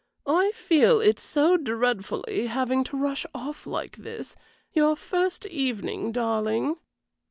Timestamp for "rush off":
2.97-3.67